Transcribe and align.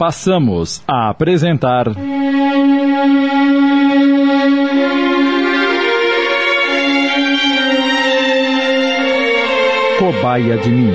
passamos 0.00 0.82
a 0.88 1.10
apresentar. 1.10 1.84
Cobaia 9.98 10.56
de 10.56 10.70
mim. 10.70 10.90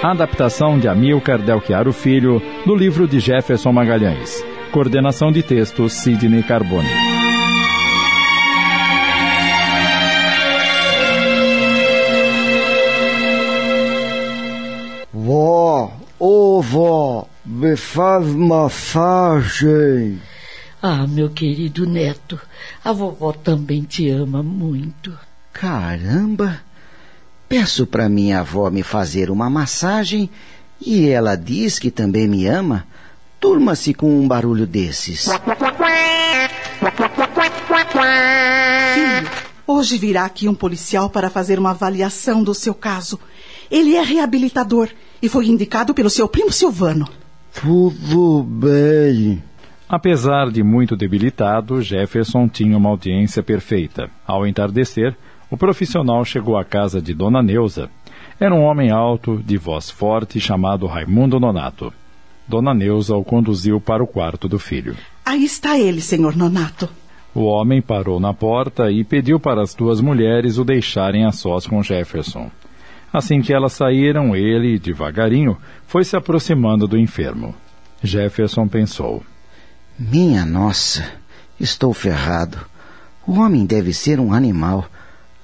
Adaptação 0.00 0.78
de 0.78 0.86
Amilcar 0.86 1.42
Delchiaro 1.42 1.92
Filho, 1.92 2.40
do 2.64 2.76
livro 2.76 3.08
de 3.08 3.18
Jefferson 3.18 3.72
Magalhães. 3.72 4.40
Coordenação 4.70 5.32
de 5.32 5.42
texto 5.42 5.88
Sidney 5.88 6.44
Carbone. 6.44 6.86
Vó, 15.12 15.90
ô 16.20 16.62
vó, 16.62 17.26
me 17.46 17.76
faz 17.76 18.26
massagem. 18.26 20.20
Ah, 20.82 21.06
meu 21.06 21.30
querido 21.30 21.86
neto, 21.86 22.38
a 22.84 22.92
vovó 22.92 23.32
também 23.32 23.82
te 23.82 24.10
ama 24.10 24.42
muito. 24.42 25.16
Caramba! 25.52 26.60
Peço 27.48 27.86
para 27.86 28.08
minha 28.08 28.40
avó 28.40 28.68
me 28.70 28.82
fazer 28.82 29.30
uma 29.30 29.48
massagem 29.48 30.28
e 30.80 31.08
ela 31.08 31.36
diz 31.36 31.78
que 31.78 31.90
também 31.90 32.26
me 32.26 32.46
ama. 32.46 32.84
Turma-se 33.38 33.94
com 33.94 34.20
um 34.20 34.26
barulho 34.26 34.66
desses. 34.66 35.28
Filho, 38.94 39.30
hoje 39.66 39.98
virá 39.98 40.24
aqui 40.24 40.48
um 40.48 40.54
policial 40.54 41.08
para 41.08 41.30
fazer 41.30 41.58
uma 41.58 41.70
avaliação 41.70 42.42
do 42.42 42.52
seu 42.52 42.74
caso. 42.74 43.20
Ele 43.70 43.94
é 43.94 44.02
reabilitador 44.02 44.88
e 45.22 45.28
foi 45.28 45.46
indicado 45.46 45.94
pelo 45.94 46.10
seu 46.10 46.26
primo 46.26 46.52
Silvano. 46.52 47.08
Tudo 47.60 48.42
bem. 48.42 49.42
Apesar 49.88 50.50
de 50.50 50.62
muito 50.62 50.96
debilitado, 50.96 51.80
Jefferson 51.80 52.48
tinha 52.48 52.76
uma 52.76 52.90
audiência 52.90 53.42
perfeita. 53.42 54.10
Ao 54.26 54.46
entardecer, 54.46 55.16
o 55.50 55.56
profissional 55.56 56.24
chegou 56.24 56.58
à 56.58 56.64
casa 56.64 57.00
de 57.00 57.14
Dona 57.14 57.42
Neuza. 57.42 57.88
Era 58.38 58.54
um 58.54 58.62
homem 58.62 58.90
alto, 58.90 59.42
de 59.44 59.56
voz 59.56 59.90
forte, 59.90 60.38
chamado 60.38 60.86
Raimundo 60.86 61.40
Nonato. 61.40 61.92
Dona 62.46 62.74
Neuza 62.74 63.16
o 63.16 63.24
conduziu 63.24 63.80
para 63.80 64.02
o 64.02 64.06
quarto 64.06 64.48
do 64.48 64.58
filho. 64.58 64.94
Aí 65.24 65.44
está 65.44 65.78
ele, 65.78 66.00
senhor 66.00 66.36
Nonato. 66.36 66.88
O 67.34 67.44
homem 67.44 67.80
parou 67.80 68.20
na 68.20 68.34
porta 68.34 68.90
e 68.90 69.02
pediu 69.02 69.40
para 69.40 69.62
as 69.62 69.74
duas 69.74 70.00
mulheres 70.00 70.58
o 70.58 70.64
deixarem 70.64 71.24
a 71.24 71.32
sós 71.32 71.66
com 71.66 71.82
Jefferson. 71.82 72.50
Assim 73.16 73.40
que 73.40 73.50
elas 73.50 73.72
saíram, 73.72 74.36
ele, 74.36 74.78
devagarinho, 74.78 75.56
foi 75.86 76.04
se 76.04 76.14
aproximando 76.14 76.86
do 76.86 76.98
enfermo. 76.98 77.54
Jefferson 78.02 78.68
pensou: 78.68 79.22
Minha 79.98 80.44
nossa, 80.44 81.02
estou 81.58 81.94
ferrado. 81.94 82.58
O 83.26 83.40
homem 83.40 83.64
deve 83.64 83.94
ser 83.94 84.20
um 84.20 84.34
animal. 84.34 84.84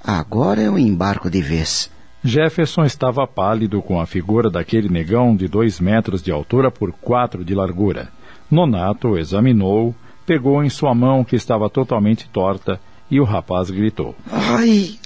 Agora 0.04 0.60
eu 0.60 0.78
embarco 0.78 1.30
de 1.30 1.40
vez. 1.40 1.90
Jefferson 2.22 2.84
estava 2.84 3.26
pálido 3.26 3.80
com 3.80 3.98
a 3.98 4.04
figura 4.04 4.50
daquele 4.50 4.90
negão 4.90 5.34
de 5.34 5.48
dois 5.48 5.80
metros 5.80 6.22
de 6.22 6.30
altura 6.30 6.70
por 6.70 6.92
quatro 6.92 7.42
de 7.42 7.54
largura. 7.54 8.10
Nonato 8.50 9.16
examinou, 9.16 9.94
pegou 10.26 10.62
em 10.62 10.68
sua 10.68 10.94
mão 10.94 11.24
que 11.24 11.36
estava 11.36 11.70
totalmente 11.70 12.28
torta 12.28 12.78
e 13.10 13.18
o 13.18 13.24
rapaz 13.24 13.70
gritou. 13.70 14.14
Ai, 14.30 14.98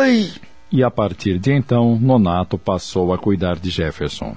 ai! 0.00 0.47
E 0.70 0.84
a 0.84 0.90
partir 0.90 1.38
de 1.38 1.52
então, 1.52 1.98
Nonato 1.98 2.58
passou 2.58 3.12
a 3.12 3.18
cuidar 3.18 3.56
de 3.56 3.70
Jefferson. 3.70 4.36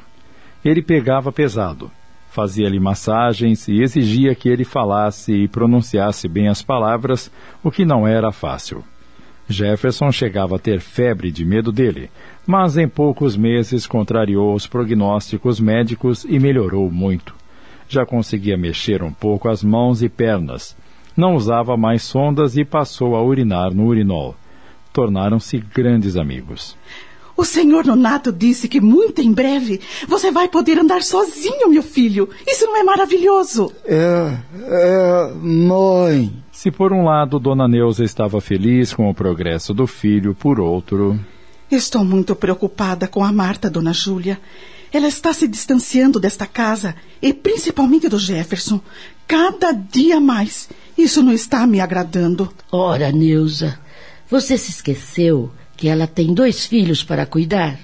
Ele 0.63 0.81
pegava 0.81 1.31
pesado, 1.31 1.91
fazia-lhe 2.29 2.79
massagens 2.79 3.67
e 3.67 3.81
exigia 3.81 4.33
que 4.33 4.47
ele 4.47 4.63
falasse 4.63 5.33
e 5.33 5.47
pronunciasse 5.47 6.29
bem 6.29 6.47
as 6.47 6.61
palavras, 6.61 7.29
o 7.61 7.69
que 7.69 7.83
não 7.83 8.07
era 8.07 8.31
fácil. 8.31 8.83
Jefferson 9.49 10.11
chegava 10.11 10.55
a 10.55 10.59
ter 10.59 10.80
febre 10.80 11.30
de 11.30 11.43
medo 11.43 11.71
dele, 11.71 12.09
mas 12.47 12.77
em 12.77 12.87
poucos 12.87 13.36
meses 13.36 13.86
contrariou 13.86 14.55
os 14.55 14.65
prognósticos 14.65 15.59
médicos 15.59 16.23
e 16.23 16.39
melhorou 16.39 16.89
muito. 16.89 17.36
Já 17.89 18.05
conseguia 18.05 18.58
mexer 18.58 19.03
um 19.03 19.11
pouco 19.11 19.49
as 19.49 19.61
mãos 19.61 20.02
e 20.02 20.08
pernas. 20.08 20.77
Não 21.17 21.36
usava 21.36 21.75
mais 21.75 22.03
sondas 22.03 22.55
e 22.55 22.64
passou 22.64 23.15
a 23.17 23.21
urinar 23.21 23.73
no 23.73 23.86
urinol. 23.86 24.36
Tornaram-se 24.93 25.57
grandes 25.57 26.17
amigos. 26.17 26.75
O 27.35 27.45
senhor 27.45 27.85
Nonato 27.85 28.31
disse 28.31 28.67
que 28.67 28.79
muito 28.79 29.21
em 29.21 29.31
breve 29.31 29.81
você 30.07 30.29
vai 30.31 30.47
poder 30.47 30.77
andar 30.77 31.02
sozinho, 31.02 31.69
meu 31.69 31.81
filho. 31.81 32.29
Isso 32.45 32.65
não 32.65 32.77
é 32.77 32.83
maravilhoso? 32.83 33.71
É, 33.85 34.37
é, 34.53 35.33
mãe. 35.41 36.31
Se 36.52 36.69
por 36.69 36.93
um 36.93 37.03
lado 37.03 37.39
Dona 37.39 37.67
Neuza 37.67 38.03
estava 38.03 38.39
feliz 38.39 38.93
com 38.93 39.09
o 39.09 39.15
progresso 39.15 39.73
do 39.73 39.87
filho, 39.87 40.35
por 40.35 40.59
outro. 40.59 41.19
Estou 41.71 42.03
muito 42.03 42.35
preocupada 42.35 43.08
com 43.08 43.23
a 43.23 43.31
Marta, 43.31 43.69
Dona 43.69 43.93
Júlia. 43.93 44.39
Ela 44.93 45.08
está 45.08 45.33
se 45.33 45.47
distanciando 45.47 46.19
desta 46.19 46.45
casa 46.45 46.93
e 47.21 47.33
principalmente 47.33 48.09
do 48.09 48.19
Jefferson. 48.19 48.79
Cada 49.25 49.71
dia 49.71 50.19
mais. 50.19 50.69
Isso 50.97 51.23
não 51.23 51.31
está 51.31 51.65
me 51.65 51.79
agradando. 51.79 52.52
Ora, 52.71 53.11
Neuza, 53.11 53.79
você 54.31 54.58
se 54.58 54.71
esqueceu 54.71 55.52
que 55.75 55.89
ela 55.89 56.08
tem 56.08 56.33
dois 56.33 56.65
filhos 56.65 57.03
para 57.03 57.25
cuidar? 57.25 57.77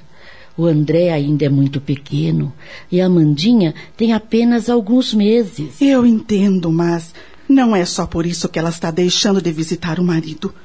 O 0.58 0.66
André 0.66 1.12
ainda 1.12 1.44
é 1.44 1.50
muito 1.50 1.81
pequeno 1.81 2.53
e 2.90 3.02
a 3.02 3.06
Amandinha 3.06 3.75
tem 3.97 4.13
apenas 4.13 4.69
alguns 4.69 5.13
meses. 5.13 5.81
Eu 5.81 6.06
entendo, 6.06 6.72
mas 6.72 7.13
não 7.50 7.75
é 7.75 7.84
só 7.84 8.07
por 8.07 8.25
isso 8.25 8.47
que 8.47 8.57
ela 8.57 8.69
está 8.69 8.90
deixando 8.90 9.41
de 9.41 9.52
visitar 9.52 10.00
o 10.00 10.06
marido. 10.06 10.56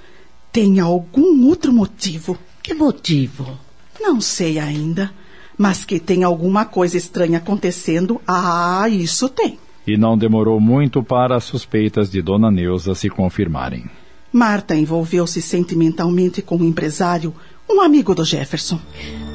Tem 0.53 0.78
algum 0.78 1.48
outro 1.48 1.72
motivo. 1.72 2.38
Que 2.62 2.75
motivo? 2.75 3.59
Não 4.00 4.21
sei 4.21 4.60
ainda. 4.60 5.10
Mas 5.59 5.84
que 5.84 5.98
tem 5.98 6.22
alguma 6.22 6.65
coisa 6.65 6.97
estranha 6.97 7.38
acontecendo, 7.38 8.21
ah, 8.26 8.87
isso 8.88 9.28
tem. 9.28 9.59
E 9.84 9.97
não 9.97 10.16
demorou 10.16 10.60
muito 10.60 11.03
para 11.03 11.37
as 11.37 11.42
suspeitas 11.42 12.09
de 12.09 12.22
Dona 12.22 12.53
Neuza 12.53 12.94
se 12.94 13.10
confirmarem. 13.10 13.91
Marta 14.32 14.75
envolveu-se 14.75 15.43
sentimentalmente 15.43 16.41
com 16.41 16.56
um 16.56 16.65
empresário, 16.65 17.34
um 17.69 17.82
amigo 17.82 18.15
do 18.15 18.25
Jefferson. 18.25 18.81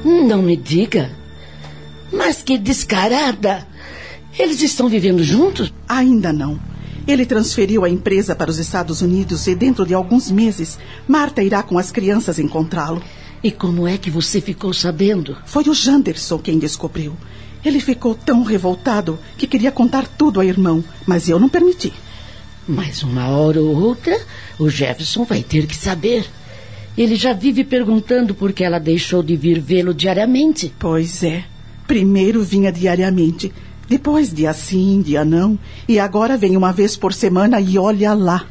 Não 0.04 0.42
me 0.42 0.58
diga. 0.58 1.12
Mas 2.12 2.42
que 2.42 2.58
descarada! 2.58 3.68
Eles 4.40 4.62
estão 4.62 4.90
vivendo 4.90 5.24
juntos? 5.24 5.72
Ainda 5.88 6.34
não. 6.34 6.60
Ele 7.08 7.26
transferiu 7.26 7.86
a 7.86 7.90
empresa 7.90 8.36
para 8.36 8.50
os 8.50 8.58
Estados 8.58 9.02
Unidos 9.02 9.48
e 9.48 9.56
dentro 9.56 9.86
de 9.86 9.94
alguns 9.94 10.32
meses, 10.32 10.78
Marta 11.08 11.44
irá 11.44 11.64
com 11.64 11.78
as 11.78 11.92
crianças 11.92 12.40
encontrá-lo. 12.40 13.02
E 13.44 13.52
como 13.52 13.88
é 13.88 13.98
que 13.98 14.10
você 14.10 14.42
ficou 14.42 14.74
sabendo? 14.74 15.38
Foi 15.46 15.64
o 15.70 15.74
Janderson 15.74 16.40
quem 16.40 16.58
descobriu. 16.58 17.14
Ele 17.64 17.80
ficou 17.80 18.16
tão 18.16 18.44
revoltado 18.44 19.20
que 19.38 19.48
queria 19.48 19.72
contar 19.72 20.08
tudo 20.08 20.40
ao 20.40 20.46
irmão, 20.46 20.84
mas 21.06 21.30
eu 21.30 21.40
não 21.40 21.48
permiti. 21.50 21.94
Mas 22.68 23.02
uma 23.02 23.30
hora 23.30 23.62
ou 23.62 23.76
outra, 23.76 24.20
o 24.60 24.70
Jefferson 24.70 25.24
vai 25.24 25.42
ter 25.42 25.66
que 25.66 25.76
saber. 25.76 26.26
Ele 26.98 27.16
já 27.16 27.32
vive 27.32 27.64
perguntando 27.64 28.36
por 28.36 28.52
que 28.52 28.64
ela 28.64 28.80
deixou 28.80 29.24
de 29.24 29.36
vir 29.36 29.60
vê-lo 29.60 29.94
diariamente. 29.94 30.74
Pois 30.78 31.24
é. 31.24 31.46
Primeiro 31.88 32.44
vinha 32.44 32.70
diariamente, 32.70 33.54
depois 33.88 34.34
dia 34.34 34.54
sim, 34.54 35.02
dia 35.02 35.24
não, 35.24 35.58
e 35.88 35.98
agora 35.98 36.36
vem 36.36 36.58
uma 36.58 36.74
vez 36.74 36.98
por 36.98 37.14
semana 37.14 37.62
e 37.62 37.78
olha 37.78 38.14
lá. 38.14 38.46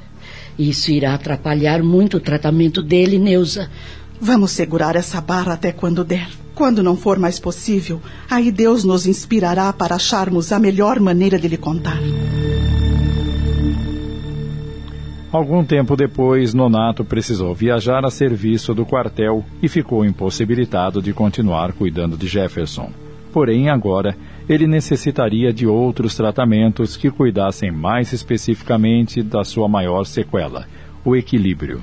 Isso 0.58 0.90
irá 0.90 1.12
atrapalhar 1.12 1.82
muito 1.82 2.16
o 2.16 2.20
tratamento 2.20 2.82
dele, 2.82 3.18
Neuza. 3.18 3.68
Vamos 4.18 4.52
segurar 4.52 4.96
essa 4.96 5.20
barra 5.20 5.52
até 5.52 5.70
quando 5.70 6.02
der. 6.02 6.26
Quando 6.54 6.82
não 6.82 6.96
for 6.96 7.18
mais 7.18 7.38
possível, 7.38 8.00
aí 8.30 8.50
Deus 8.50 8.82
nos 8.82 9.06
inspirará 9.06 9.70
para 9.74 9.96
acharmos 9.96 10.50
a 10.50 10.58
melhor 10.58 10.98
maneira 10.98 11.38
de 11.38 11.48
lhe 11.48 11.58
contar. 11.58 11.98
Algum 15.32 15.64
tempo 15.64 15.96
depois, 15.96 16.54
Nonato 16.54 17.04
precisou 17.04 17.54
viajar 17.54 18.04
a 18.06 18.10
serviço 18.10 18.72
do 18.72 18.86
quartel 18.86 19.44
e 19.60 19.68
ficou 19.68 20.04
impossibilitado 20.04 21.02
de 21.02 21.12
continuar 21.12 21.72
cuidando 21.72 22.16
de 22.16 22.28
Jefferson. 22.28 22.90
Porém, 23.32 23.68
agora, 23.68 24.16
ele 24.48 24.66
necessitaria 24.66 25.52
de 25.52 25.66
outros 25.66 26.16
tratamentos 26.16 26.96
que 26.96 27.10
cuidassem 27.10 27.70
mais 27.70 28.12
especificamente 28.12 29.22
da 29.22 29.44
sua 29.44 29.68
maior 29.68 30.04
sequela, 30.04 30.66
o 31.04 31.14
equilíbrio. 31.14 31.82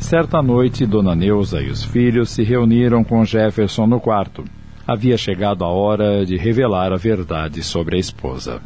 Certa 0.00 0.42
noite, 0.42 0.84
Dona 0.84 1.14
Neuza 1.14 1.62
e 1.62 1.70
os 1.70 1.84
filhos 1.84 2.30
se 2.30 2.42
reuniram 2.42 3.04
com 3.04 3.24
Jefferson 3.24 3.86
no 3.86 4.00
quarto. 4.00 4.44
Havia 4.86 5.16
chegado 5.16 5.64
a 5.64 5.68
hora 5.68 6.26
de 6.26 6.36
revelar 6.36 6.92
a 6.92 6.96
verdade 6.96 7.62
sobre 7.62 7.96
a 7.96 7.98
esposa. 7.98 8.60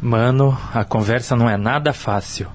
Mano, 0.00 0.56
a 0.72 0.84
conversa 0.84 1.34
não 1.34 1.48
é 1.48 1.56
nada 1.56 1.92
fácil. 1.92 2.48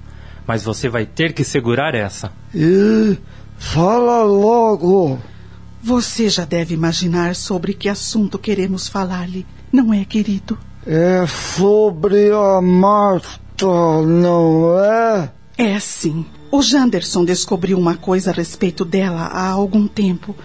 Mas 0.46 0.64
você 0.64 0.90
vai 0.90 1.06
ter 1.06 1.34
que 1.34 1.44
segurar 1.44 1.96
essa. 1.96 2.32
E 2.54 3.18
fala 3.58 4.24
logo. 4.24 5.20
Você 5.84 6.30
já 6.30 6.46
deve 6.46 6.74
imaginar 6.74 7.36
sobre 7.36 7.74
que 7.74 7.90
assunto 7.90 8.38
queremos 8.38 8.88
falar-lhe. 8.88 9.46
não 9.72 9.94
é, 9.94 10.04
querido? 10.06 10.58
É 10.86 11.26
sobre 11.28 12.32
a 12.32 12.62
Marta, 12.62 13.66
não 14.06 14.80
é? 14.80 15.32
É 15.58 15.80
sim. 15.80 16.26
O 16.52 16.62
Janderson 16.62 17.24
descobriu 17.24 17.78
uma 17.78 17.96
coisa 17.96 18.32
a 18.32 18.34
respeito 18.34 18.84
dela 18.84 19.22
há 19.22 19.50
algum 19.50 19.88
tempo. 19.88 20.36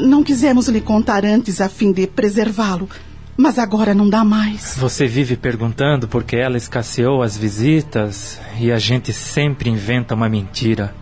Não 0.00 0.22
quisemos 0.22 0.68
lhe 0.68 0.80
contar 0.80 1.24
antes 1.24 1.60
a 1.60 1.68
fim 1.68 1.90
de 1.92 2.06
preservá-lo, 2.06 2.88
mas 3.36 3.58
agora 3.58 3.94
não 3.94 4.08
dá 4.08 4.24
mais. 4.24 4.76
Você 4.78 5.06
vive 5.06 5.36
perguntando 5.36 6.06
por 6.06 6.24
que 6.24 6.36
ela 6.36 6.56
escasseou 6.56 7.22
as 7.22 7.36
visitas 7.36 8.38
e 8.58 8.70
a 8.70 8.78
gente 8.78 9.12
sempre 9.12 9.70
inventa 9.70 10.14
uma 10.14 10.28
mentira. 10.28 10.94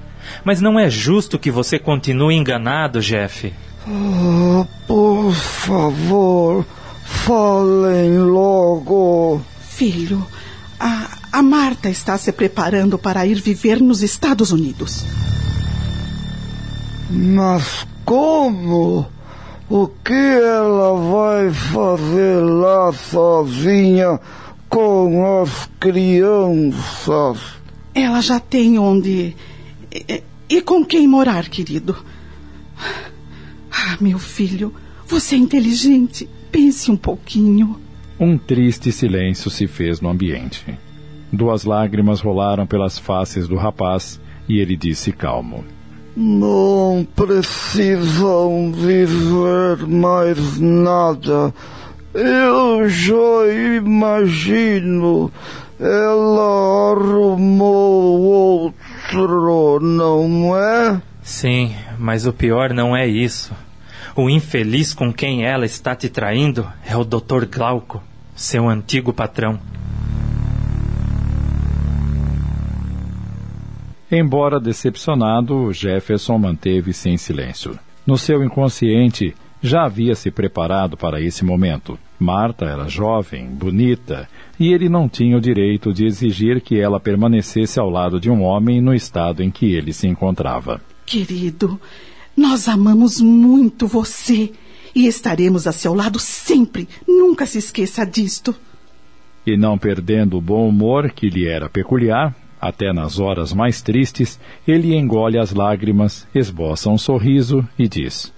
Mas 0.44 0.60
não 0.60 0.78
é 0.78 0.88
justo 0.88 1.38
que 1.38 1.50
você 1.50 1.78
continue 1.78 2.36
enganado, 2.36 3.00
Jeff. 3.00 3.52
Ah, 3.86 4.66
por 4.86 5.32
favor, 5.34 6.64
falem 7.04 8.18
logo. 8.18 9.40
Filho, 9.60 10.24
a, 10.78 11.18
a 11.32 11.42
Marta 11.42 11.88
está 11.88 12.16
se 12.16 12.30
preparando 12.32 12.98
para 12.98 13.26
ir 13.26 13.40
viver 13.40 13.80
nos 13.80 14.02
Estados 14.02 14.52
Unidos. 14.52 15.04
Mas 17.10 17.86
como? 18.04 19.06
O 19.70 19.86
que 19.86 20.12
ela 20.12 20.94
vai 20.96 21.52
fazer 21.52 22.40
lá 22.40 22.92
sozinha 22.92 24.18
com 24.68 25.40
as 25.40 25.70
crianças? 25.78 27.38
Ela 27.94 28.20
já 28.20 28.40
tem 28.40 28.80
onde. 28.80 29.36
E, 29.94 30.24
e 30.48 30.60
com 30.60 30.84
quem 30.84 31.06
morar, 31.06 31.48
querido. 31.48 31.96
Ah, 33.70 33.96
meu 34.00 34.18
filho, 34.18 34.74
você 35.06 35.36
é 35.36 35.38
inteligente. 35.38 36.28
Pense 36.50 36.90
um 36.90 36.96
pouquinho. 36.96 37.80
Um 38.18 38.36
triste 38.36 38.90
silêncio 38.90 39.48
se 39.52 39.68
fez 39.68 40.00
no 40.00 40.08
ambiente. 40.08 40.76
Duas 41.32 41.62
lágrimas 41.62 42.20
rolaram 42.20 42.66
pelas 42.66 42.98
faces 42.98 43.46
do 43.46 43.54
rapaz 43.54 44.20
e 44.48 44.58
ele 44.58 44.76
disse 44.76 45.12
calmo: 45.12 45.64
Não 46.16 47.06
precisam 47.14 48.72
dizer 48.72 49.86
mais 49.86 50.58
nada. 50.58 51.54
Eu 52.12 52.88
já 52.88 53.46
imagino. 53.76 55.30
Ela 55.78 56.92
arrumou 56.92 58.20
outro, 58.20 59.78
não 59.80 60.54
é? 60.56 61.00
Sim, 61.22 61.74
mas 61.98 62.26
o 62.26 62.32
pior 62.32 62.74
não 62.74 62.94
é 62.96 63.06
isso. 63.06 63.52
O 64.16 64.28
infeliz 64.28 64.92
com 64.92 65.12
quem 65.12 65.46
ela 65.46 65.64
está 65.64 65.94
te 65.94 66.08
traindo 66.08 66.66
é 66.84 66.96
o 66.96 67.04
Dr. 67.04 67.46
Glauco, 67.50 68.02
seu 68.34 68.68
antigo 68.68 69.12
patrão. 69.12 69.58
Embora 74.10 74.58
decepcionado, 74.58 75.72
Jefferson 75.72 76.36
manteve-se 76.36 77.08
em 77.08 77.16
silêncio. 77.16 77.78
No 78.04 78.18
seu 78.18 78.42
inconsciente, 78.42 79.34
já 79.62 79.84
havia 79.84 80.14
se 80.14 80.30
preparado 80.30 80.96
para 80.96 81.20
esse 81.20 81.44
momento. 81.44 81.98
Marta 82.18 82.64
era 82.64 82.88
jovem, 82.88 83.46
bonita, 83.46 84.28
e 84.58 84.72
ele 84.72 84.88
não 84.88 85.08
tinha 85.08 85.36
o 85.36 85.40
direito 85.40 85.92
de 85.92 86.06
exigir 86.06 86.60
que 86.60 86.80
ela 86.80 86.98
permanecesse 86.98 87.78
ao 87.78 87.88
lado 87.88 88.18
de 88.18 88.30
um 88.30 88.42
homem 88.42 88.80
no 88.80 88.92
estado 88.92 89.42
em 89.42 89.50
que 89.50 89.74
ele 89.74 89.92
se 89.92 90.08
encontrava. 90.08 90.80
Querido, 91.06 91.80
nós 92.36 92.68
amamos 92.68 93.20
muito 93.20 93.86
você 93.86 94.50
e 94.94 95.06
estaremos 95.06 95.66
a 95.66 95.72
seu 95.72 95.94
lado 95.94 96.18
sempre. 96.18 96.88
Nunca 97.06 97.46
se 97.46 97.58
esqueça 97.58 98.04
disto. 98.04 98.54
E 99.46 99.56
não 99.56 99.78
perdendo 99.78 100.36
o 100.36 100.40
bom 100.40 100.68
humor 100.68 101.10
que 101.12 101.28
lhe 101.28 101.46
era 101.46 101.68
peculiar, 101.68 102.34
até 102.60 102.92
nas 102.92 103.18
horas 103.18 103.52
mais 103.52 103.80
tristes, 103.80 104.38
ele 104.66 104.94
engole 104.94 105.38
as 105.38 105.52
lágrimas, 105.52 106.26
esboça 106.34 106.90
um 106.90 106.98
sorriso 106.98 107.66
e 107.78 107.88
diz: 107.88 108.32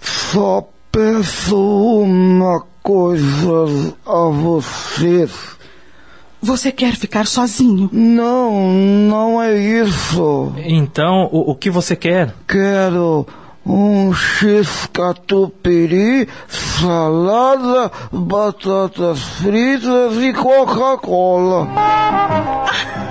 Só 0.00 0.66
peço 0.90 2.02
uma 2.02 2.64
coisa 2.82 3.94
a 4.06 4.28
vocês. 4.30 5.58
Você 6.40 6.70
quer 6.70 6.94
ficar 6.94 7.26
sozinho? 7.26 7.90
Não, 7.92 8.72
não 8.72 9.42
é 9.42 9.58
isso. 9.58 10.52
Então, 10.64 11.28
o, 11.32 11.50
o 11.50 11.54
que 11.54 11.68
você 11.68 11.96
quer? 11.96 12.32
Quero 12.46 13.26
um 13.66 14.14
x-catupiry, 14.14 14.88
salada, 16.46 17.90
batatas 18.10 19.20
fritas 19.20 20.16
e 20.16 20.32
Coca-Cola. 20.32 21.68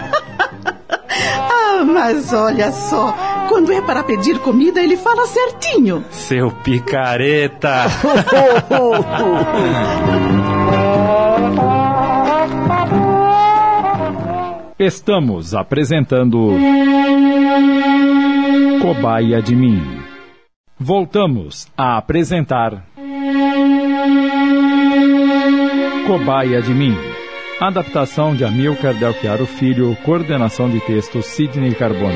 Mas 1.88 2.34
olha 2.34 2.72
só, 2.72 3.16
quando 3.48 3.72
é 3.72 3.82
para 3.82 4.04
pedir 4.04 4.38
comida, 4.40 4.82
ele 4.82 4.98
fala 4.98 5.26
certinho. 5.26 6.04
Seu 6.12 6.52
picareta! 6.52 7.86
Estamos 14.78 15.56
apresentando 15.56 16.52
Cobaia 18.80 19.42
de 19.42 19.56
Mim. 19.56 19.82
Voltamos 20.80 21.68
a 21.76 21.98
apresentar 21.98 22.86
Cobaia 26.06 26.62
de 26.62 26.76
Mim. 26.76 27.17
Adaptação 27.60 28.36
de 28.36 28.46
Amilcar 28.46 28.94
Delchiaro 28.94 29.48
Filho, 29.48 29.98
coordenação 30.06 30.70
de 30.70 30.80
texto 30.80 31.24
Sidney 31.24 31.74
Carbone. 31.74 32.16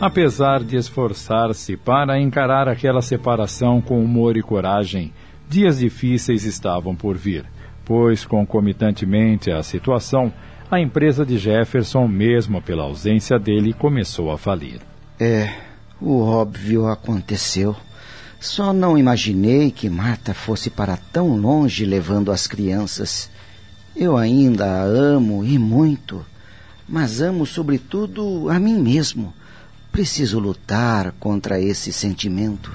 Apesar 0.00 0.64
de 0.64 0.76
esforçar-se 0.76 1.76
para 1.76 2.20
encarar 2.20 2.68
aquela 2.68 3.00
separação 3.00 3.80
com 3.80 4.02
humor 4.02 4.36
e 4.36 4.42
coragem, 4.42 5.12
dias 5.48 5.78
difíceis 5.78 6.42
estavam 6.42 6.96
por 6.96 7.16
vir, 7.16 7.44
pois, 7.84 8.26
concomitantemente 8.26 9.48
à 9.52 9.62
situação, 9.62 10.32
a 10.68 10.80
empresa 10.80 11.24
de 11.24 11.38
Jefferson, 11.38 12.08
mesmo 12.08 12.60
pela 12.60 12.82
ausência 12.82 13.38
dele, 13.38 13.72
começou 13.72 14.32
a 14.32 14.36
falir. 14.36 14.80
É, 15.20 15.67
o 16.00 16.20
óbvio 16.20 16.86
aconteceu. 16.86 17.76
Só 18.40 18.72
não 18.72 18.96
imaginei 18.96 19.70
que 19.70 19.90
Marta 19.90 20.32
fosse 20.32 20.70
para 20.70 20.96
tão 20.96 21.36
longe 21.36 21.84
levando 21.84 22.30
as 22.30 22.46
crianças. 22.46 23.28
Eu 23.96 24.16
ainda 24.16 24.64
a 24.64 24.82
amo 24.82 25.44
e 25.44 25.58
muito, 25.58 26.24
mas 26.88 27.20
amo 27.20 27.44
sobretudo 27.44 28.48
a 28.48 28.58
mim 28.60 28.80
mesmo. 28.80 29.34
Preciso 29.90 30.38
lutar 30.38 31.12
contra 31.18 31.60
esse 31.60 31.92
sentimento. 31.92 32.70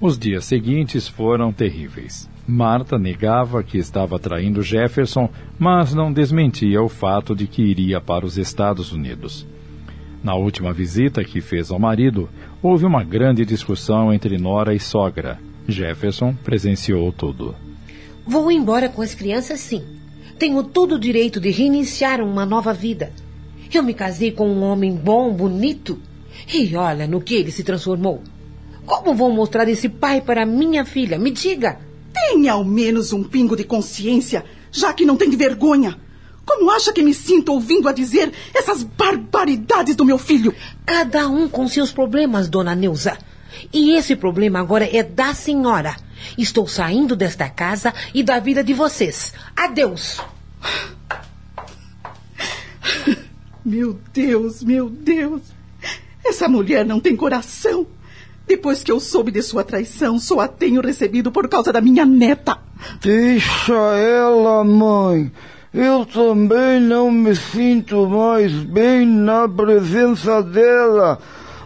Os 0.00 0.18
dias 0.18 0.44
seguintes 0.44 1.08
foram 1.08 1.52
terríveis. 1.52 2.30
Marta 2.46 2.98
negava 2.98 3.62
que 3.62 3.78
estava 3.78 4.18
traindo 4.18 4.62
Jefferson, 4.62 5.28
mas 5.58 5.94
não 5.94 6.12
desmentia 6.12 6.82
o 6.82 6.88
fato 6.88 7.34
de 7.34 7.46
que 7.46 7.62
iria 7.62 8.00
para 8.00 8.26
os 8.26 8.36
Estados 8.36 8.92
Unidos. 8.92 9.46
Na 10.22 10.36
última 10.36 10.72
visita 10.72 11.24
que 11.24 11.40
fez 11.40 11.70
ao 11.70 11.80
marido, 11.80 12.28
houve 12.62 12.84
uma 12.84 13.02
grande 13.02 13.44
discussão 13.44 14.12
entre 14.12 14.38
nora 14.38 14.72
e 14.72 14.78
sogra. 14.78 15.38
Jefferson 15.66 16.34
presenciou 16.44 17.10
tudo. 17.12 17.56
Vou 18.24 18.50
embora 18.50 18.88
com 18.88 19.02
as 19.02 19.14
crianças, 19.14 19.58
sim. 19.58 19.82
Tenho 20.38 20.62
todo 20.62 20.94
o 20.94 20.98
direito 20.98 21.40
de 21.40 21.50
reiniciar 21.50 22.20
uma 22.20 22.46
nova 22.46 22.72
vida. 22.72 23.12
Eu 23.72 23.82
me 23.82 23.94
casei 23.94 24.30
com 24.30 24.48
um 24.48 24.62
homem 24.62 24.94
bom, 24.94 25.32
bonito. 25.32 25.98
E 26.52 26.74
olha 26.76 27.06
no 27.06 27.20
que 27.20 27.34
ele 27.34 27.50
se 27.50 27.64
transformou. 27.64 28.22
Como 28.86 29.14
vou 29.14 29.32
mostrar 29.32 29.68
esse 29.68 29.88
pai 29.88 30.20
para 30.20 30.46
minha 30.46 30.84
filha? 30.84 31.18
Me 31.18 31.30
diga. 31.30 31.80
Tenha 32.12 32.52
ao 32.52 32.64
menos 32.64 33.12
um 33.12 33.24
pingo 33.24 33.56
de 33.56 33.64
consciência, 33.64 34.44
já 34.70 34.92
que 34.92 35.04
não 35.04 35.16
tem 35.16 35.30
vergonha. 35.30 35.96
Como 36.44 36.70
acha 36.70 36.92
que 36.92 37.02
me 37.02 37.14
sinto 37.14 37.52
ouvindo 37.52 37.88
a 37.88 37.92
dizer 37.92 38.32
essas 38.54 38.82
barbaridades 38.82 39.94
do 39.94 40.04
meu 40.04 40.18
filho? 40.18 40.54
Cada 40.84 41.28
um 41.28 41.48
com 41.48 41.68
seus 41.68 41.92
problemas, 41.92 42.48
dona 42.48 42.74
Neuza. 42.74 43.16
E 43.72 43.92
esse 43.96 44.16
problema 44.16 44.60
agora 44.60 44.88
é 44.90 45.02
da 45.02 45.34
senhora. 45.34 45.96
Estou 46.36 46.66
saindo 46.66 47.14
desta 47.14 47.48
casa 47.48 47.92
e 48.14 48.22
da 48.22 48.38
vida 48.38 48.62
de 48.62 48.72
vocês. 48.72 49.32
Adeus. 49.56 50.20
Meu 53.64 53.98
Deus, 54.12 54.62
meu 54.62 54.88
Deus. 54.88 55.42
Essa 56.24 56.48
mulher 56.48 56.84
não 56.84 57.00
tem 57.00 57.14
coração. 57.14 57.86
Depois 58.46 58.82
que 58.82 58.90
eu 58.90 58.98
soube 58.98 59.30
de 59.30 59.40
sua 59.40 59.62
traição, 59.62 60.18
só 60.18 60.40
a 60.40 60.48
tenho 60.48 60.80
recebido 60.80 61.30
por 61.30 61.48
causa 61.48 61.72
da 61.72 61.80
minha 61.80 62.04
neta. 62.04 62.58
Deixa 63.00 63.72
ela, 63.72 64.64
mãe. 64.64 65.30
Eu 65.72 66.04
também 66.04 66.80
não 66.80 67.10
me 67.10 67.34
sinto 67.34 68.06
mais 68.06 68.52
bem 68.52 69.06
na 69.06 69.48
presença 69.48 70.42
dela. 70.42 71.18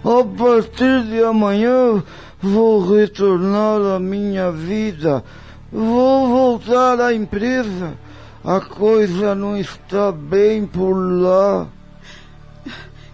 A 0.04 0.24
partir 0.24 1.02
de 1.06 1.24
amanhã 1.24 2.02
vou 2.40 2.94
retornar 2.94 3.80
à 3.96 3.98
minha 3.98 4.52
vida. 4.52 5.24
Vou 5.72 6.28
voltar 6.28 7.00
à 7.00 7.12
empresa. 7.12 7.98
A 8.44 8.60
coisa 8.60 9.34
não 9.34 9.56
está 9.56 10.12
bem 10.12 10.64
por 10.64 10.94
lá. 10.94 11.66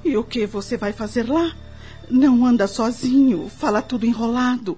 E 0.04 0.14
o 0.14 0.24
que 0.24 0.46
você 0.46 0.76
vai 0.76 0.92
fazer 0.92 1.26
lá? 1.26 1.52
Não 2.10 2.44
anda 2.44 2.66
sozinho, 2.66 3.48
fala 3.48 3.80
tudo 3.80 4.04
enrolado. 4.04 4.76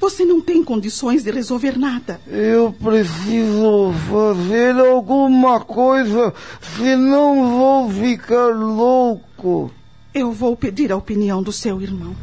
Você 0.00 0.24
não 0.24 0.40
tem 0.40 0.64
condições 0.64 1.22
de 1.22 1.30
resolver 1.30 1.78
nada. 1.78 2.18
Eu 2.26 2.72
preciso 2.72 3.92
fazer 4.08 4.74
alguma 4.80 5.60
coisa, 5.60 6.32
senão 6.74 7.58
vou 7.58 7.90
ficar 7.90 8.48
louco. 8.56 9.70
Eu 10.14 10.32
vou 10.32 10.56
pedir 10.56 10.90
a 10.90 10.96
opinião 10.96 11.42
do 11.42 11.52
seu 11.52 11.82
irmão. 11.82 12.16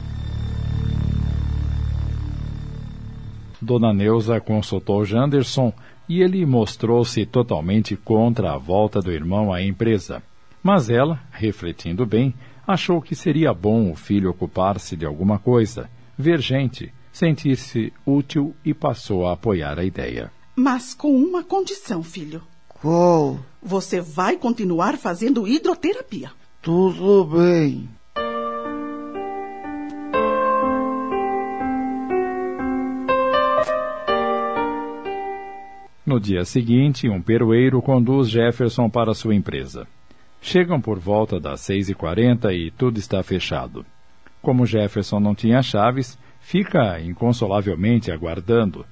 Dona 3.62 3.94
Neuza 3.94 4.42
consultou 4.42 5.06
Janderson 5.06 5.72
e 6.10 6.22
ele 6.22 6.44
mostrou-se 6.48 7.26
totalmente 7.28 7.96
contra 7.96 8.54
a 8.54 8.58
volta 8.58 9.02
do 9.02 9.12
irmão 9.12 9.54
à 9.54 9.62
empresa. 9.62 10.24
Mas 10.64 10.90
ela, 10.90 11.20
refletindo 11.32 12.08
bem, 12.08 12.34
achou 12.66 13.00
que 13.02 13.14
seria 13.14 13.54
bom 13.54 13.92
o 13.92 13.96
filho 13.96 14.32
ocupar-se 14.32 14.96
de 14.96 15.06
alguma 15.06 15.38
coisa, 15.38 15.90
ver 16.18 16.42
gente, 16.42 16.92
sentir-se 17.18 17.92
útil 18.06 18.56
e 18.64 18.76
passou 18.76 19.26
a 19.26 19.34
apoiar 19.34 19.80
a 19.80 19.84
ideia. 19.84 20.32
Mas 20.56 20.94
com 20.94 21.12
uma 21.16 21.44
condição, 21.44 22.04
filho. 22.04 22.44
Qual? 22.68 23.40
Você 23.62 24.00
vai 24.00 24.38
continuar 24.38 24.98
fazendo 24.98 25.48
hidroterapia. 25.48 26.32
Tudo 26.62 27.26
bem. 27.26 27.90
No 36.06 36.20
dia 36.20 36.46
seguinte, 36.46 37.10
um 37.10 37.22
peroeiro 37.22 37.82
conduz 37.82 38.30
Jefferson 38.30 38.90
para 38.90 39.16
sua 39.16 39.34
empresa. 39.34 39.88
Chegam 40.40 40.80
por 40.80 41.00
volta 41.00 41.40
das 41.40 41.62
seis 41.62 41.90
e 41.90 41.96
quarenta 41.96 42.54
e 42.54 42.70
tudo 42.70 43.00
está 43.00 43.24
fechado. 43.24 43.84
Como 44.40 44.68
Jefferson 44.68 45.20
não 45.20 45.34
tinha 45.34 45.64
chaves, 45.64 46.18
fica 46.48 46.98
inconsolavelmente 47.02 48.10
aguardando. 48.10 48.86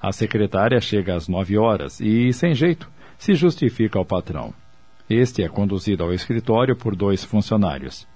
A 0.00 0.12
secretária 0.12 0.80
chega 0.80 1.16
às 1.16 1.26
nove 1.26 1.58
horas 1.58 1.98
e, 2.00 2.32
sem 2.32 2.54
jeito, 2.54 2.88
se 3.18 3.34
justifica 3.34 3.98
ao 3.98 4.04
patrão. 4.04 4.54
Este 5.08 5.42
é 5.42 5.48
conduzido 5.48 6.04
ao 6.04 6.14
escritório 6.14 6.76
por 6.76 6.94
dois 6.94 7.24
funcionários. 7.24 8.06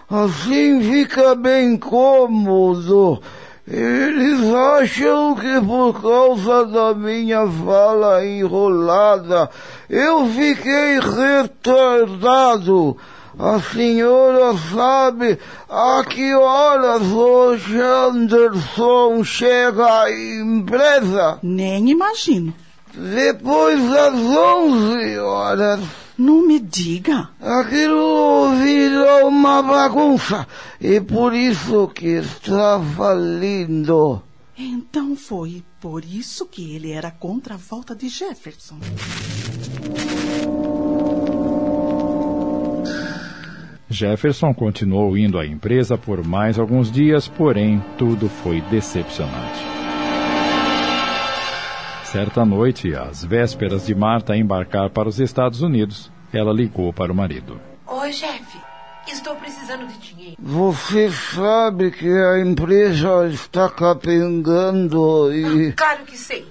Assim 0.08 0.80
fica 0.80 1.34
bem 1.34 1.76
cômodo. 1.76 3.20
Eles 3.68 4.54
acham 4.54 5.34
que 5.34 5.60
por 5.60 6.00
causa 6.00 6.66
da 6.66 6.94
minha 6.94 7.48
fala 7.48 8.24
enrolada 8.24 9.50
eu 9.90 10.24
fiquei 10.28 11.00
retardado. 11.00 12.96
A 13.36 13.60
senhora 13.60 14.56
sabe 14.72 15.38
a 15.68 16.04
que 16.08 16.32
horas 16.32 17.02
o 17.02 17.56
Janderson 17.58 19.24
chega 19.24 20.02
à 20.02 20.12
empresa? 20.12 21.38
Nem 21.42 21.90
imagino. 21.90 22.54
Depois 22.94 23.78
das 23.90 24.14
onze 24.14 25.18
horas. 25.18 26.05
Não 26.18 26.46
me 26.46 26.58
diga. 26.58 27.28
Aquilo 27.40 28.56
virou 28.62 29.28
uma 29.28 29.62
bagunça 29.62 30.46
e 30.80 31.00
por 31.00 31.34
isso 31.34 31.88
que 31.88 32.08
está 32.08 32.80
falindo. 32.96 34.22
Então 34.58 35.14
foi 35.14 35.62
por 35.78 36.02
isso 36.02 36.46
que 36.46 36.74
ele 36.74 36.90
era 36.90 37.10
contra 37.10 37.54
a 37.54 37.58
volta 37.58 37.94
de 37.94 38.08
Jefferson. 38.08 38.78
Jefferson 43.88 44.52
continuou 44.54 45.16
indo 45.16 45.38
à 45.38 45.46
empresa 45.46 45.98
por 45.98 46.26
mais 46.26 46.58
alguns 46.58 46.90
dias, 46.90 47.28
porém 47.28 47.82
tudo 47.98 48.28
foi 48.28 48.60
decepcionante. 48.62 49.75
Certa 52.16 52.46
noite, 52.46 52.94
às 52.94 53.22
vésperas 53.22 53.84
de 53.84 53.94
Marta 53.94 54.34
embarcar 54.34 54.88
para 54.88 55.06
os 55.06 55.20
Estados 55.20 55.60
Unidos, 55.60 56.10
ela 56.32 56.50
ligou 56.50 56.90
para 56.90 57.12
o 57.12 57.14
marido. 57.14 57.60
Oi, 57.86 58.10
chefe. 58.10 58.56
Estou 59.06 59.36
precisando 59.36 59.86
de 59.86 59.98
dinheiro. 59.98 60.36
Você 60.40 61.10
sabe 61.10 61.90
que 61.90 62.08
a 62.08 62.40
empresa 62.40 63.26
está 63.26 63.68
capengando 63.68 65.30
e 65.30 65.74
Claro 65.74 66.04
que 66.06 66.16
sei. 66.16 66.46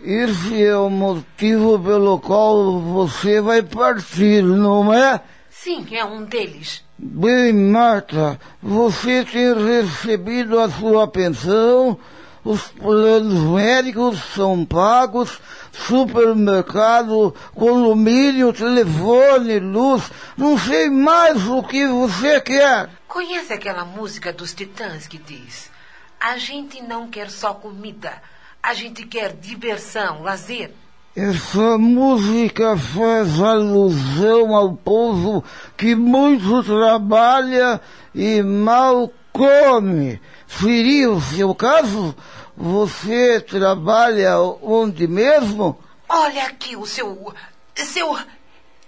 esse 0.00 0.62
é 0.62 0.76
o 0.76 0.88
motivo 0.88 1.80
pelo 1.80 2.20
qual 2.20 2.78
você 2.78 3.40
vai 3.40 3.60
partir, 3.60 4.44
não 4.44 4.94
é? 4.94 5.20
Sim, 5.50 5.84
é 5.90 6.04
um 6.04 6.22
deles. 6.22 6.84
Bem, 6.96 7.52
Marta, 7.52 8.38
você 8.62 9.24
tem 9.24 9.52
recebido 9.52 10.60
a 10.60 10.70
sua 10.70 11.08
pensão, 11.08 11.98
os 12.44 12.68
planos 12.68 13.34
médicos 13.54 14.18
são 14.34 14.64
pagos, 14.64 15.40
supermercado, 15.72 17.34
condomínio, 17.54 18.52
telefone, 18.52 19.60
luz, 19.60 20.10
não 20.36 20.58
sei 20.58 20.90
mais 20.90 21.46
o 21.46 21.62
que 21.62 21.86
você 21.86 22.40
quer. 22.40 22.90
Conhece 23.06 23.52
aquela 23.52 23.84
música 23.84 24.32
dos 24.32 24.52
Titãs 24.54 25.06
que 25.06 25.18
diz: 25.18 25.70
A 26.20 26.36
gente 26.36 26.82
não 26.82 27.08
quer 27.08 27.30
só 27.30 27.54
comida, 27.54 28.20
a 28.62 28.74
gente 28.74 29.06
quer 29.06 29.32
diversão, 29.34 30.22
lazer. 30.22 30.72
Essa 31.14 31.76
música 31.76 32.74
faz 32.74 33.38
alusão 33.38 34.56
ao 34.56 34.72
povo 34.74 35.44
que 35.76 35.94
muito 35.94 36.62
trabalha 36.64 37.80
e 38.14 38.42
mal 38.42 39.12
come. 39.30 40.18
Seria 40.60 41.10
o 41.10 41.20
seu 41.20 41.54
caso? 41.54 42.14
Você 42.56 43.40
trabalha 43.40 44.38
onde 44.38 45.06
mesmo? 45.06 45.78
Olha 46.08 46.44
aqui 46.44 46.76
o 46.76 46.86
seu. 46.86 47.32
seu. 47.74 48.18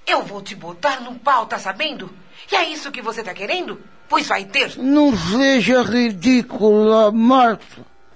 Eu 0.07 0.23
vou 0.23 0.43
te 0.43 0.55
botar 0.55 1.01
no 1.01 1.19
pau, 1.19 1.47
tá 1.47 1.59
sabendo? 1.59 2.11
E 2.53 2.57
é 2.57 2.69
isso 2.69 2.93
que 2.93 3.01
você 3.01 3.23
tá 3.23 3.33
querendo? 3.33 3.81
Pois 4.09 4.27
vai 4.27 4.45
ter. 4.45 4.77
Não 4.77 5.17
seja 5.17 5.83
ridícula, 5.83 7.11
Marta. 7.11 7.65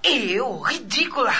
Eu? 0.04 0.60
Ridícula! 0.60 1.32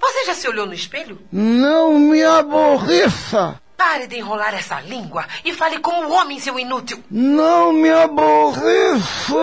Você 0.00 0.24
já 0.24 0.34
se 0.34 0.48
olhou 0.48 0.66
no 0.66 0.74
espelho? 0.74 1.20
Não 1.30 1.98
me 1.98 2.22
aborreça. 2.22 3.60
Pare 3.76 4.06
de 4.06 4.16
enrolar 4.16 4.54
essa 4.54 4.80
língua 4.80 5.26
e 5.44 5.52
fale 5.52 5.78
como 5.78 6.10
homem, 6.10 6.40
seu 6.40 6.58
inútil. 6.58 7.02
Não 7.10 7.72
me 7.72 7.90
aborreça. 7.90 9.34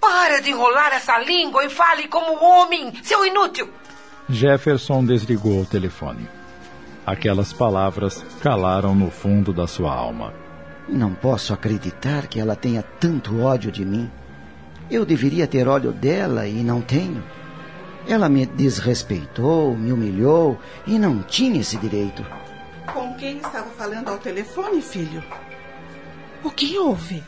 Para 0.00 0.40
de 0.40 0.50
enrolar 0.50 0.92
essa 0.94 1.18
língua 1.18 1.64
e 1.64 1.68
fale 1.68 2.08
como 2.08 2.42
homem, 2.42 2.92
seu 3.02 3.26
inútil. 3.26 3.68
Jefferson 4.28 5.04
desligou 5.04 5.60
o 5.60 5.66
telefone. 5.66 6.28
Aquelas 7.06 7.52
palavras 7.52 8.24
calaram 8.40 8.94
no 8.94 9.10
fundo 9.10 9.52
da 9.52 9.66
sua 9.66 9.94
alma. 9.94 10.32
Não 10.88 11.14
posso 11.14 11.52
acreditar 11.52 12.26
que 12.26 12.40
ela 12.40 12.56
tenha 12.56 12.82
tanto 12.82 13.42
ódio 13.42 13.70
de 13.70 13.84
mim. 13.84 14.10
Eu 14.90 15.04
deveria 15.04 15.46
ter 15.46 15.68
ódio 15.68 15.92
dela 15.92 16.46
e 16.46 16.62
não 16.62 16.80
tenho. 16.80 17.22
Ela 18.06 18.28
me 18.28 18.46
desrespeitou, 18.46 19.76
me 19.76 19.92
humilhou 19.92 20.58
e 20.86 20.98
não 20.98 21.22
tinha 21.22 21.60
esse 21.60 21.76
direito. 21.76 22.24
Quem 23.18 23.38
estava 23.38 23.68
falando 23.70 24.08
ao 24.08 24.18
telefone, 24.18 24.80
filho? 24.80 25.24
O 26.44 26.50
que 26.50 26.78
houve? 26.78 27.22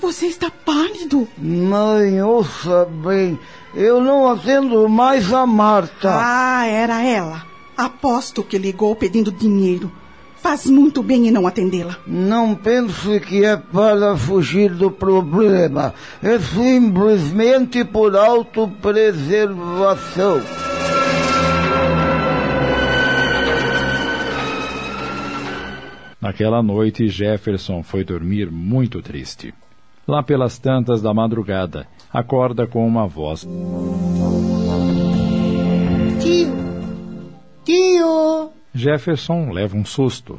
Você 0.00 0.26
está 0.26 0.50
pálido. 0.50 1.28
Mãe, 1.38 2.20
ouça 2.20 2.84
bem. 2.86 3.38
Eu 3.72 4.00
não 4.00 4.28
atendo 4.28 4.88
mais 4.88 5.32
a 5.32 5.46
Marta. 5.46 6.10
Ah, 6.12 6.66
era 6.66 7.04
ela. 7.04 7.46
Aposto 7.76 8.42
que 8.42 8.58
ligou 8.58 8.96
pedindo 8.96 9.30
dinheiro. 9.30 9.92
Faz 10.42 10.66
muito 10.66 11.02
bem 11.04 11.28
em 11.28 11.30
não 11.30 11.46
atendê-la. 11.46 11.96
Não 12.04 12.56
pense 12.56 13.20
que 13.20 13.44
é 13.44 13.56
para 13.56 14.16
fugir 14.16 14.74
do 14.74 14.90
problema. 14.90 15.94
É 16.20 16.36
simplesmente 16.40 17.84
por 17.84 18.16
autopreservação. 18.16 20.42
Naquela 26.22 26.62
noite, 26.62 27.08
Jefferson 27.08 27.82
foi 27.82 28.04
dormir 28.04 28.48
muito 28.48 29.02
triste. 29.02 29.52
Lá 30.06 30.22
pelas 30.22 30.56
tantas 30.56 31.02
da 31.02 31.12
madrugada, 31.12 31.88
acorda 32.12 32.64
com 32.64 32.86
uma 32.86 33.08
voz. 33.08 33.40
Tio! 36.20 36.54
Tio! 37.64 38.50
Jefferson 38.72 39.50
leva 39.50 39.76
um 39.76 39.84
susto. 39.84 40.38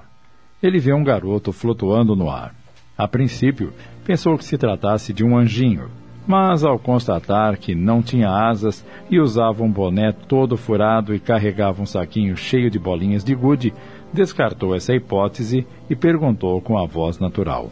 Ele 0.62 0.80
vê 0.80 0.94
um 0.94 1.04
garoto 1.04 1.52
flutuando 1.52 2.16
no 2.16 2.30
ar. 2.30 2.56
A 2.98 3.06
princípio, 3.06 3.74
pensou 4.06 4.38
que 4.38 4.46
se 4.46 4.58
tratasse 4.58 5.12
de 5.12 5.22
um 5.22 5.38
anjinho, 5.38 5.90
mas 6.26 6.64
ao 6.64 6.80
constatar 6.80 7.58
que 7.58 7.76
não 7.76 8.02
tinha 8.02 8.30
asas 8.30 8.86
e 9.10 9.20
usava 9.20 9.62
um 9.62 9.70
boné 9.70 10.14
todo 10.14 10.56
furado 10.56 11.14
e 11.14 11.20
carregava 11.20 11.82
um 11.82 11.86
saquinho 11.86 12.38
cheio 12.38 12.72
de 12.72 12.80
bolinhas 12.80 13.22
de 13.22 13.36
gude, 13.36 13.74
descartou 14.14 14.76
essa 14.76 14.94
hipótese 14.94 15.66
e 15.90 15.96
perguntou 15.96 16.62
com 16.62 16.78
a 16.78 16.86
voz 16.86 17.20
natural: 17.20 17.72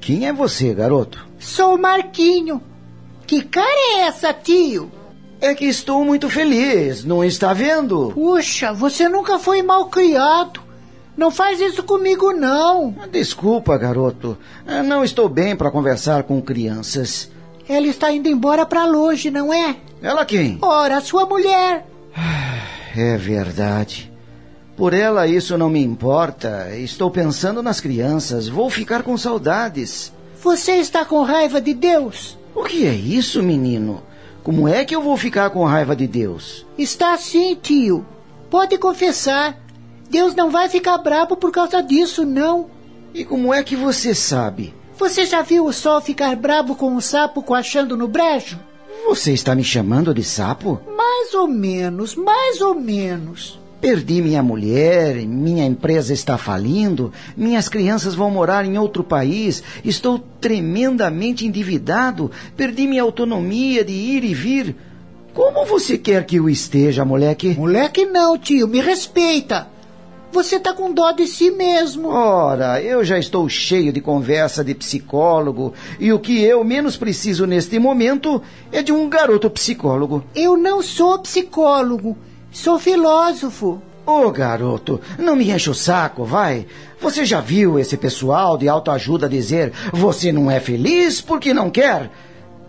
Quem 0.00 0.26
é 0.26 0.32
você, 0.32 0.74
garoto? 0.74 1.26
Sou 1.38 1.74
o 1.74 1.78
Marquinho. 1.78 2.60
Que 3.26 3.42
cara 3.42 3.66
é 3.96 4.00
essa, 4.02 4.32
tio? 4.32 4.90
É 5.40 5.54
que 5.54 5.66
estou 5.66 6.04
muito 6.04 6.30
feliz, 6.30 7.04
não 7.04 7.24
está 7.24 7.52
vendo? 7.52 8.12
Puxa, 8.14 8.72
você 8.72 9.08
nunca 9.08 9.38
foi 9.38 9.62
mal 9.62 9.86
criado. 9.86 10.60
Não 11.16 11.30
faz 11.30 11.60
isso 11.60 11.82
comigo, 11.82 12.32
não. 12.32 12.94
Desculpa, 13.10 13.76
garoto. 13.76 14.36
Não 14.84 15.02
estou 15.02 15.28
bem 15.28 15.56
para 15.56 15.70
conversar 15.70 16.24
com 16.24 16.40
crianças. 16.42 17.30
Ela 17.68 17.86
está 17.86 18.12
indo 18.12 18.28
embora 18.28 18.64
para 18.66 18.84
longe, 18.84 19.30
não 19.30 19.52
é? 19.52 19.76
Ela 20.00 20.24
quem? 20.24 20.58
Ora, 20.60 21.00
sua 21.00 21.26
mulher. 21.26 21.86
É 22.96 23.16
verdade. 23.16 24.12
Por 24.76 24.92
ela 24.92 25.26
isso 25.26 25.56
não 25.56 25.70
me 25.70 25.82
importa. 25.82 26.74
Estou 26.76 27.10
pensando 27.10 27.62
nas 27.62 27.80
crianças. 27.80 28.46
Vou 28.46 28.68
ficar 28.68 29.02
com 29.02 29.16
saudades. 29.16 30.12
Você 30.42 30.72
está 30.72 31.04
com 31.04 31.22
raiva 31.22 31.60
de 31.60 31.72
Deus? 31.72 32.36
O 32.54 32.64
que 32.64 32.86
é 32.86 32.94
isso, 32.94 33.42
menino? 33.42 34.02
Como 34.42 34.68
é 34.68 34.84
que 34.84 34.94
eu 34.94 35.02
vou 35.02 35.16
ficar 35.16 35.50
com 35.50 35.64
raiva 35.64 35.96
de 35.96 36.06
Deus? 36.06 36.66
Está 36.78 37.16
sim, 37.16 37.54
tio. 37.60 38.06
Pode 38.50 38.78
confessar. 38.78 39.58
Deus 40.08 40.34
não 40.34 40.50
vai 40.50 40.68
ficar 40.68 40.98
bravo 40.98 41.36
por 41.36 41.50
causa 41.50 41.82
disso, 41.82 42.24
não. 42.24 42.66
E 43.12 43.24
como 43.24 43.52
é 43.52 43.62
que 43.62 43.74
você 43.74 44.14
sabe? 44.14 44.74
Você 44.98 45.26
já 45.26 45.42
viu 45.42 45.66
o 45.66 45.72
sol 45.72 46.00
ficar 46.00 46.36
bravo 46.36 46.76
com 46.76 46.90
um 46.90 47.00
sapo 47.00 47.42
coachando 47.42 47.96
no 47.96 48.06
brejo? 48.06 48.58
Você 49.08 49.32
está 49.32 49.54
me 49.54 49.64
chamando 49.64 50.14
de 50.14 50.22
sapo? 50.22 50.80
Mais 50.96 51.34
ou 51.34 51.48
menos, 51.48 52.14
mais 52.14 52.60
ou 52.60 52.74
menos. 52.74 53.58
Perdi 53.80 54.22
minha 54.22 54.42
mulher, 54.42 55.16
minha 55.26 55.64
empresa 55.64 56.12
está 56.12 56.38
falindo, 56.38 57.12
minhas 57.36 57.68
crianças 57.68 58.14
vão 58.14 58.30
morar 58.30 58.64
em 58.64 58.78
outro 58.78 59.04
país, 59.04 59.62
estou 59.84 60.18
tremendamente 60.40 61.46
endividado, 61.46 62.30
perdi 62.56 62.86
minha 62.86 63.02
autonomia 63.02 63.84
de 63.84 63.92
ir 63.92 64.24
e 64.24 64.34
vir. 64.34 64.76
Como 65.34 65.66
você 65.66 65.98
quer 65.98 66.24
que 66.24 66.36
eu 66.36 66.48
esteja, 66.48 67.04
moleque? 67.04 67.54
Moleque 67.54 68.06
não, 68.06 68.38
tio, 68.38 68.66
me 68.66 68.80
respeita. 68.80 69.68
Você 70.32 70.58
tá 70.58 70.72
com 70.72 70.92
dó 70.92 71.12
de 71.12 71.26
si 71.26 71.50
mesmo. 71.50 72.08
Ora, 72.08 72.82
eu 72.82 73.04
já 73.04 73.18
estou 73.18 73.48
cheio 73.48 73.92
de 73.92 74.00
conversa 74.00 74.64
de 74.64 74.74
psicólogo 74.74 75.72
e 76.00 76.12
o 76.12 76.18
que 76.18 76.42
eu 76.42 76.64
menos 76.64 76.96
preciso 76.96 77.46
neste 77.46 77.78
momento 77.78 78.42
é 78.72 78.82
de 78.82 78.92
um 78.92 79.08
garoto 79.08 79.48
psicólogo. 79.50 80.24
Eu 80.34 80.56
não 80.56 80.82
sou 80.82 81.18
psicólogo. 81.18 82.16
Sou 82.50 82.78
filósofo. 82.78 83.80
Ô, 84.06 84.26
oh, 84.26 84.30
garoto, 84.30 85.00
não 85.18 85.34
me 85.34 85.50
enche 85.50 85.68
o 85.68 85.74
saco, 85.74 86.24
vai. 86.24 86.66
Você 87.00 87.24
já 87.24 87.40
viu 87.40 87.78
esse 87.78 87.96
pessoal 87.96 88.56
de 88.56 88.68
autoajuda 88.68 89.28
dizer 89.28 89.72
você 89.92 90.30
não 90.30 90.48
é 90.48 90.60
feliz 90.60 91.20
porque 91.20 91.52
não 91.52 91.70
quer? 91.70 92.10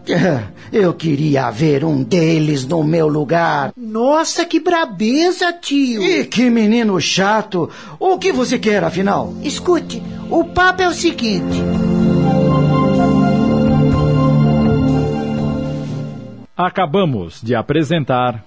Eu 0.71 0.93
queria 0.93 1.51
ver 1.51 1.83
um 1.83 2.01
deles 2.01 2.65
no 2.65 2.83
meu 2.83 3.07
lugar. 3.07 3.71
Nossa, 3.75 4.45
que 4.45 4.59
brabeza, 4.59 5.53
tio. 5.53 6.01
E 6.01 6.25
que 6.25 6.49
menino 6.49 6.99
chato. 6.99 7.69
O 7.99 8.17
que 8.17 8.31
você 8.31 8.57
quer, 8.57 8.83
afinal? 8.83 9.33
Escute, 9.43 10.01
o 10.29 10.43
papo 10.43 10.81
é 10.81 10.87
o 10.87 10.93
seguinte. 10.93 11.61
Acabamos 16.55 17.39
de 17.41 17.53
apresentar. 17.53 18.43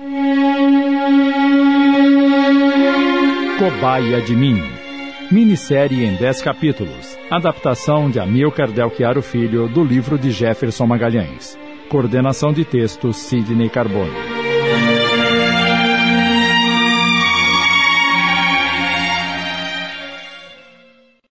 Cobaia 3.61 4.23
de 4.23 4.35
Mim. 4.35 4.59
Minissérie 5.31 6.07
em 6.07 6.17
10 6.17 6.41
capítulos. 6.41 7.15
Adaptação 7.31 8.11
de 8.11 8.19
Amilcar 8.19 8.73
Delchiaro 8.73 9.21
Filho 9.21 9.69
do 9.69 9.85
livro 9.85 10.19
de 10.19 10.31
Jefferson 10.31 10.87
Magalhães. 10.87 11.59
Coordenação 11.91 12.55
de 12.55 12.65
texto 12.65 13.13
Sidney 13.13 13.69
Carbone. 13.69 14.40